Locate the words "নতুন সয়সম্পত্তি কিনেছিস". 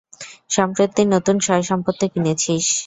1.13-2.65